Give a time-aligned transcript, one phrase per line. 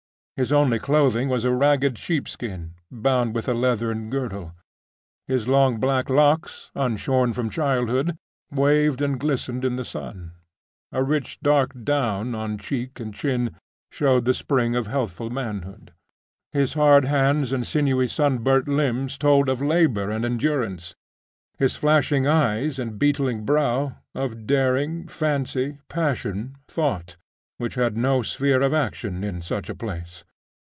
[0.37, 4.53] His only clothing was a ragged sheep skin, bound with a leathern girdle.
[5.27, 8.17] His long black locks, unshorn from childhood,
[8.49, 10.31] waved and glistened in the sun;
[10.91, 13.55] a rich dark down on cheek and chin
[13.91, 15.93] showed the spring of healthful manhood;
[16.51, 20.95] his hard hands and sinewy sunburnt limbs told of labour and endurance;
[21.59, 27.15] his flashing eyes and beetling brow, of daring, fancy, passion, thought,
[27.59, 30.23] which had no sphere of action in such a place.